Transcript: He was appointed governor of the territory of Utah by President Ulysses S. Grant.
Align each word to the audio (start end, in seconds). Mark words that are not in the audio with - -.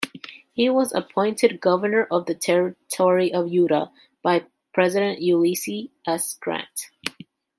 He 0.53 0.67
was 0.67 0.91
appointed 0.95 1.61
governor 1.61 2.07
of 2.09 2.25
the 2.25 2.33
territory 2.33 3.31
of 3.31 3.49
Utah 3.51 3.91
by 4.23 4.47
President 4.73 5.21
Ulysses 5.21 5.89
S. 6.07 6.39
Grant. 6.41 6.89